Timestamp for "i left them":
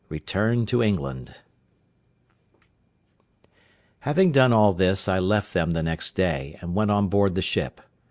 5.07-5.73